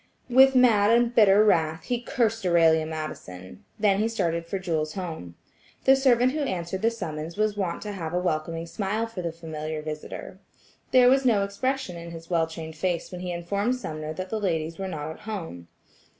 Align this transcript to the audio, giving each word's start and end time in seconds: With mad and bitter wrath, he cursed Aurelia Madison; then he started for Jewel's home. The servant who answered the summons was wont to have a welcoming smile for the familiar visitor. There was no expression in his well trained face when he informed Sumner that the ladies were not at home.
With 0.31 0.55
mad 0.55 0.89
and 0.89 1.13
bitter 1.13 1.43
wrath, 1.43 1.83
he 1.83 2.01
cursed 2.01 2.43
Aurelia 2.47 2.87
Madison; 2.87 3.63
then 3.79 3.99
he 3.99 4.07
started 4.07 4.47
for 4.47 4.57
Jewel's 4.57 4.93
home. 4.93 5.35
The 5.83 5.95
servant 5.95 6.31
who 6.31 6.39
answered 6.41 6.81
the 6.81 6.89
summons 6.89 7.37
was 7.37 7.55
wont 7.55 7.83
to 7.83 7.91
have 7.91 8.11
a 8.11 8.17
welcoming 8.19 8.65
smile 8.65 9.05
for 9.05 9.21
the 9.21 9.31
familiar 9.31 9.83
visitor. 9.83 10.39
There 10.89 11.07
was 11.07 11.23
no 11.23 11.43
expression 11.43 11.97
in 11.97 12.09
his 12.09 12.31
well 12.31 12.47
trained 12.47 12.75
face 12.75 13.11
when 13.11 13.21
he 13.21 13.31
informed 13.31 13.75
Sumner 13.75 14.11
that 14.13 14.31
the 14.31 14.39
ladies 14.39 14.79
were 14.79 14.87
not 14.87 15.11
at 15.11 15.19
home. 15.19 15.67